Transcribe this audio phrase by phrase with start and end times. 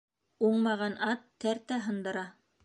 [0.47, 2.27] Уңмаған ат тәртә һындыра